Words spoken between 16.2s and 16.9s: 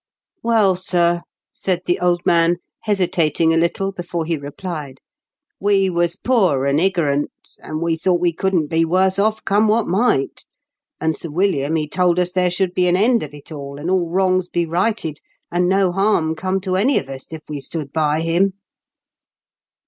come to